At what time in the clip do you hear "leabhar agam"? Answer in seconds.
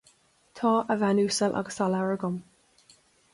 1.91-2.35